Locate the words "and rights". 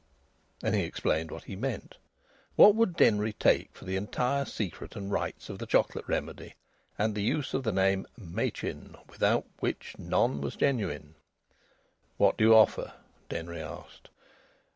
4.95-5.47